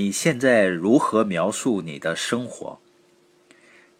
[0.00, 2.78] 你现在如何描述你的生活？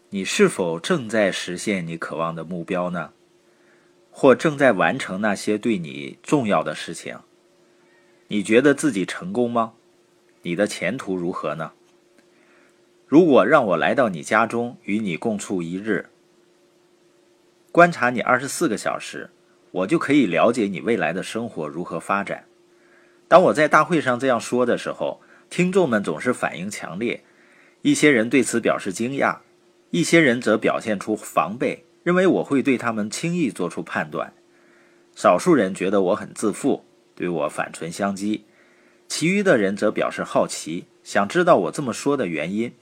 [0.08, 3.12] 你是否正在实现你渴望的目标呢？
[4.10, 7.18] 或正在完成那些对你重要的事情？
[8.28, 9.74] 你觉得自己成功吗？
[10.40, 11.72] 你的前途如何呢？
[13.06, 16.06] 如果让我来到你家中与你共处一日，
[17.70, 19.28] 观察你二十四个小时，
[19.70, 22.46] 我就可以了解你未来的生活如何发展。
[23.28, 25.20] 当我在大会上这样说的时候，
[25.50, 27.24] 听众们总是反应强烈，
[27.82, 29.38] 一些人对此表示惊讶，
[29.90, 34.32] 一些人则表现出防备，认为我会对他们轻易做出判断。
[35.16, 36.84] 少数人觉得我很自负，
[37.16, 38.42] 对我反唇相讥，
[39.08, 42.72] 其余的人则表示好奇，想知道我这么说的原因。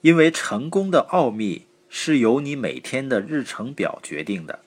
[0.00, 4.60] 因为成功的奥秘是由你每天的日程表决定的。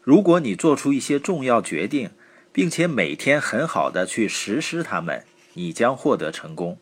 [0.00, 2.10] 如果你做出一些重要决定，
[2.52, 6.78] 并且每天很好的去实施它们，你将获得成功。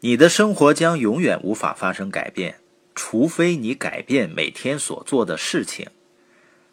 [0.00, 2.60] 你的生活将永远无法发生改变，
[2.94, 5.88] 除非你改变每天所做的事情。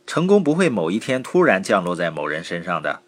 [0.05, 3.01] 成功不会某一天突然降落在某人身上的，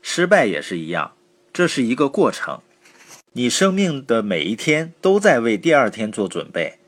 [0.00, 1.12] 失败也是一样，
[1.52, 2.60] 这是一个过程。
[3.32, 6.78] 你生命的每一天都在为第二天做准备。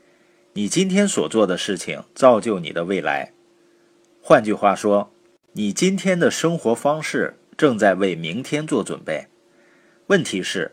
[0.53, 3.33] 你今天所做的事情造就你的未来。
[4.21, 5.11] 换句话说。
[5.53, 9.25] 你今天的生活方式正在为明天做准备。
[10.07, 10.71] 问题是，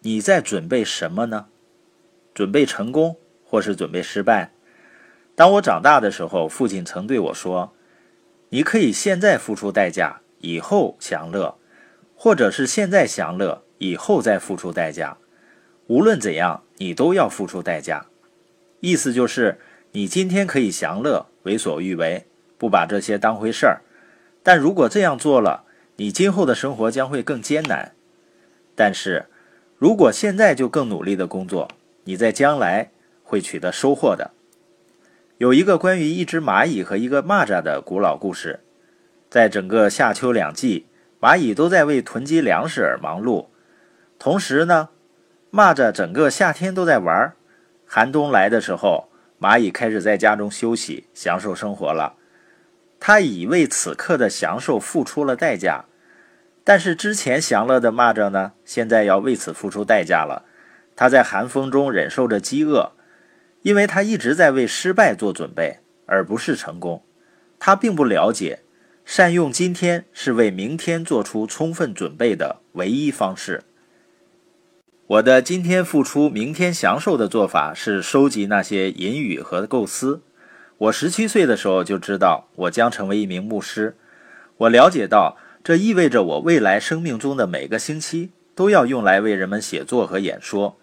[0.00, 1.48] 你在准备什么呢？
[2.32, 4.52] 准备成功，或是准备失败？
[5.34, 7.74] 当我长大的时候，父亲曾对我说
[8.48, 11.58] ：“你可以现在付出代价，以后享乐；
[12.16, 15.18] 或者是现在享乐，以后再付出代价。
[15.88, 18.06] 无论怎样，你都要付出代价。”
[18.80, 19.60] 意思就是，
[19.92, 22.26] 你今天可以享乐，为所欲为，
[22.56, 23.82] 不把这些当回事儿。
[24.42, 25.64] 但如果这样做了，
[25.96, 27.92] 你今后的生活将会更艰难。
[28.74, 29.26] 但是，
[29.78, 31.68] 如果现在就更努力的工作，
[32.04, 32.90] 你在将来
[33.22, 34.30] 会取得收获的。
[35.38, 38.60] 有一个关于一只蚂蚁和一个蚂蚱的古老故事。
[39.28, 40.86] 在整个夏秋两季，
[41.20, 43.46] 蚂蚁都在为囤积粮食而忙碌。
[44.18, 44.90] 同时呢，
[45.50, 47.34] 蚂蚱整个夏天都在玩。
[47.84, 49.08] 寒冬来的时候，
[49.40, 52.14] 蚂蚁开始在家中休息，享受生活了。
[53.00, 55.84] 它已为此刻的享受付出了代价，
[56.64, 58.52] 但是之前享乐的蚂蚱呢？
[58.64, 60.46] 现在要为此付出代价了。
[60.96, 62.92] 他在寒风中忍受着饥饿，
[63.62, 67.04] 因为他一直在为失败做准备，而不是成功。
[67.58, 68.60] 他并不了解，
[69.04, 73.64] 善用今天是为明天做出充分准备的唯一方式。
[75.06, 80.22] 我的今天付出，明天享受的做法是收集那些隐语和构思。
[80.78, 83.96] 我十七岁的时候就知道我将成为一名牧师。
[84.56, 90.76] 我了解到，这意味着我未来生命中的每个星期都要用来为人们写作和演说。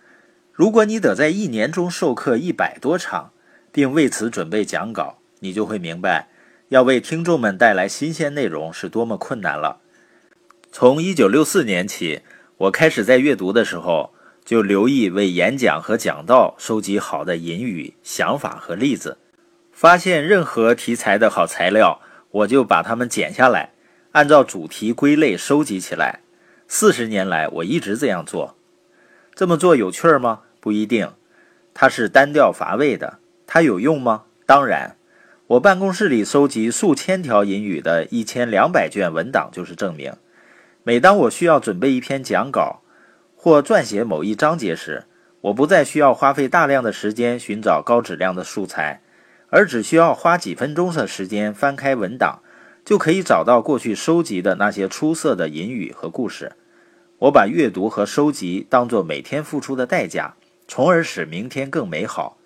[0.52, 3.32] 如果你得在一年中授课一百多场，
[3.72, 6.30] 并为此准备讲稿，你就会明白，
[6.70, 9.82] 要为听众们带来新鲜内容是多么困难了。
[10.72, 12.22] 从一九六四年起，
[12.58, 14.12] 我开始在阅读的时候
[14.44, 19.20] 就留意为演讲和讲道收集好的引语、想法和例子。
[19.72, 23.71] 发现任何题材的好材料，我就把它们剪下来，
[24.14, 26.20] 按照主题归类收集起来。
[26.68, 28.58] 四十年来，我一直这样做。
[29.34, 30.42] 这么做有趣吗？
[30.60, 31.12] 不一定。
[31.74, 33.20] 它是单调乏味的。
[33.48, 34.24] 它有用吗？
[34.46, 34.98] 当然。
[35.48, 40.14] 我办公室里收集数千条引语的一千两百卷文档就是证明。
[40.84, 42.82] 每当我需要准备一篇讲稿
[43.36, 45.06] 或撰写某一章节时，
[45.42, 49.02] 我不再需要花费大量的时间寻找高质量的素材。
[49.50, 52.42] 而只需要花几分钟的时间翻开文档，
[52.84, 56.54] 就可以找到过去收集的那些出色的引语和故事。
[57.20, 60.36] 我把阅读和收集当做每天付出的代价，
[60.68, 62.38] 从而使明天更美好。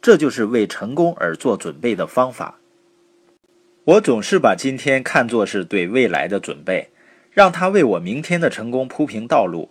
[0.00, 2.58] 这就是为成功而做准备的方法。
[3.84, 6.90] 我总是把今天看作是对未来的准备，
[7.30, 9.70] 让它为我明天的成功铺平道路。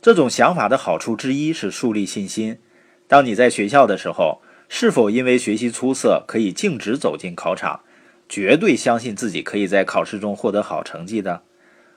[0.00, 2.58] 这种想法的好处之一是树立信心。
[3.06, 4.40] 当你在学校的时候。
[4.68, 7.82] 是否因为学习出色可以径直走进考场，
[8.28, 11.42] 绝对相信自己可以在考试中获得好成绩的？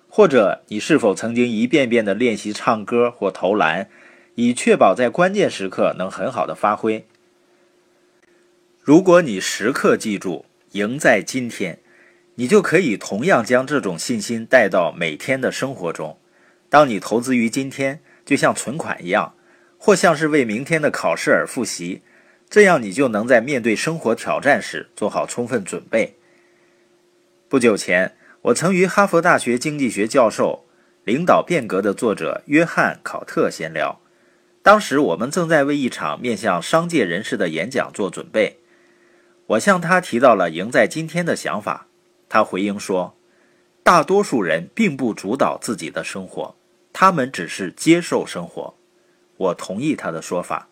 [0.08, 3.90] 或者你是否曾经一遍遍地练习唱歌或投篮，
[4.36, 7.06] 以确保在关键时刻能很好的发挥？
[8.82, 11.80] 如果你时刻记住“赢在今天”，
[12.36, 16.18] 你就可以同样将这种信心带到每天的生活中。
[16.70, 19.34] 当你投资于今天，就像存款一样，
[19.78, 22.02] 或像是为明天的考试而复习。
[22.50, 26.16] 这样，你就能在面对生活挑战时做好充分准备。
[27.50, 30.68] 不久前，我曾与哈佛大学经济学教授
[31.04, 34.00] 领导变革》的作者约翰·考特闲聊。
[34.62, 38.60] 当时我们正在为一场面向商界人士的演讲做准备，
[39.48, 41.88] 我向他提到了赢在今天的想法。
[42.30, 43.18] 他回应说
[43.82, 46.56] ：“大多数人并不主导自己的生活，
[46.94, 48.76] 他们只是接受生活。”
[49.38, 50.68] 我同意他的说法。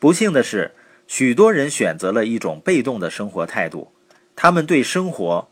[0.00, 0.72] 不幸的是，
[1.06, 3.92] 许多人选择了一种被动的生活态度，
[4.34, 5.48] 他们对生活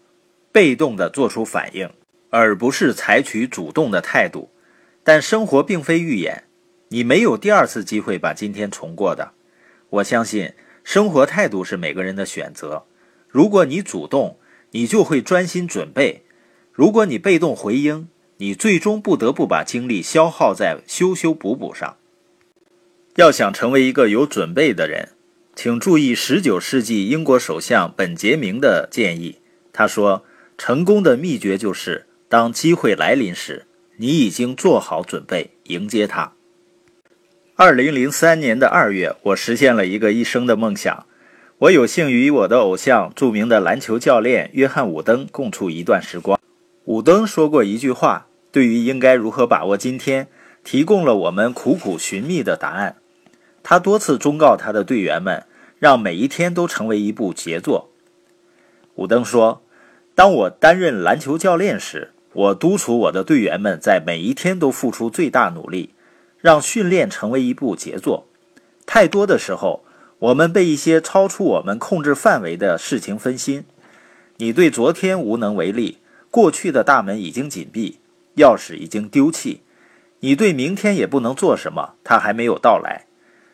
[0.52, 1.90] 被动地做出反应，
[2.30, 4.50] 而不是采取主动的态度。
[5.02, 6.44] 但生活并非预演。
[6.88, 9.32] 你没有第二次机会把今天重过的。
[9.90, 10.52] 我相信
[10.82, 12.84] 生活态度是每个人的选择。
[13.28, 14.38] 如果你主动，
[14.72, 16.22] 你就会专心准备；
[16.72, 18.08] 如果你被动回应，
[18.38, 21.96] 你最终不得不把精力消耗在修修补补上。
[23.16, 25.10] 要想成为一个有准备的人，
[25.54, 29.38] 请注意19世纪英国首相本杰明的建议。
[29.72, 30.24] 他说
[30.62, 33.64] ：“成功的秘诀就是，当机会来临时，
[33.96, 36.34] 你已经做好准备迎接它。”
[37.56, 41.06] 二零零三年的二月，我实现了一个一生的梦想。
[41.60, 46.38] 我有幸与我的偶像、著名的篮球教练约翰·伍登共处一段时光。
[46.84, 50.28] 伍登说过一句话，对于应该如何把握今天，
[50.62, 52.96] 提供了我们苦苦寻觅的答案。
[53.62, 55.46] 他多次忠告他的队员们，
[55.78, 57.88] 让每一天都成为一部杰作。
[58.96, 59.62] 伍登说
[60.14, 65.94] ：“当我担任篮球教练时，我督促我的队员们在每一天都付出最大努力。”
[66.42, 68.26] 让训练成为一部杰作。
[68.86, 69.84] 太多的时候，
[70.20, 73.64] 我们被一些超出我们控制范围的事情分心。
[74.38, 75.98] 你对昨天无能为力，
[76.30, 77.98] 过去的大门已经紧闭，
[78.36, 79.60] 钥匙已经丢弃。
[80.20, 83.04] 你对明天也不能做什么，它还没有到来。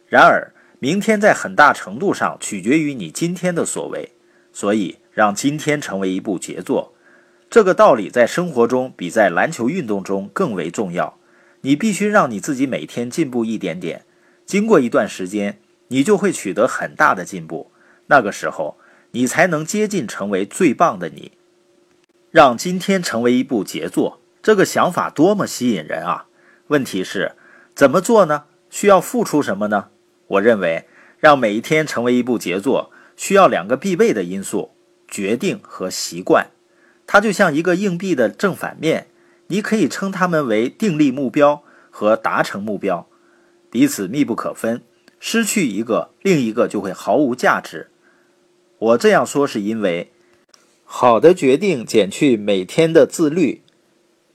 [0.06, 4.12] 然而，明天在很大程度上取决于你今天的所为。
[4.52, 6.92] 所以，让今天成为一部杰作。
[7.48, 11.16] 这个道理在生活中比在篮球运动中更为重要。
[11.62, 14.04] 你必须让你自己每天进步一点点，
[14.44, 15.58] 经过一段时间，
[15.88, 17.72] 你就会取得很大的进步。
[18.08, 18.76] 那个时候，
[19.12, 21.32] 你才能接近成为最棒的你。
[22.30, 26.26] 让今天成为一部杰作，这个想法多么吸引人啊！
[26.66, 27.32] 问题是，
[27.74, 28.44] 怎么做呢？
[28.68, 29.88] 需要付出什么呢？
[30.26, 30.86] 我认为，
[31.18, 34.75] 让每一天成为一部杰作，需要两个必备的因素：
[35.08, 36.48] 决定和习惯。
[37.06, 39.08] 它就像一个硬币的正反面。
[39.48, 43.06] 你可以称它们为定立目标和达成目标，
[43.70, 44.82] 彼此密不可分。
[45.20, 47.88] 失去一个，另一个就会毫无价值。
[48.78, 50.10] 我这样说是因为，
[50.84, 53.62] 好的决定减去每天的自律，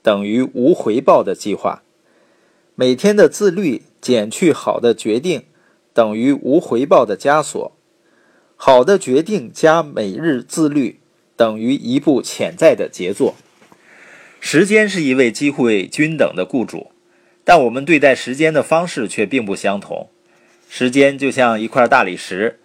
[0.02, 1.82] 等于无回报的计划；
[2.76, 5.44] 每天的自律减去好的决定，
[5.94, 7.74] 等于无回报的枷锁。
[8.64, 11.00] 好的决定加每日自律，
[11.36, 13.34] 等于一部潜在的杰作。
[14.40, 16.92] 时间是一位机会均等的雇主，
[17.44, 20.12] 但我们对待时间的方式却并不相同。
[20.70, 22.60] 时间就像一块大理石，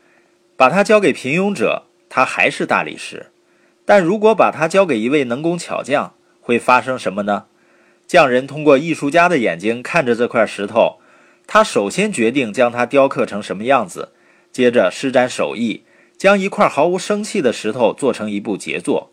[0.55, 3.31] 把它交给平庸者，它还是大理石；
[3.87, 7.47] 但如果把它交给一位能工巧匠，会发生什么呢？
[8.07, 10.99] 匠人通过艺术家的眼睛看着这块石头，
[11.47, 14.11] 他首先决定将它雕刻成什么样子，
[14.53, 15.85] 接着施展手艺，
[16.17, 19.11] 将一块毫无生气的石头做成一部杰作。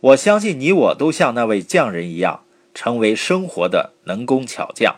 [0.00, 4.96] 我相信你我都像那位匠人一样，成为生活的能工巧匠。